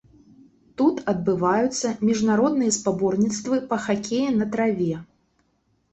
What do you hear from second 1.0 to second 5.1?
адбываюцца міжнародныя спаборніцтвы па хакеі на траве.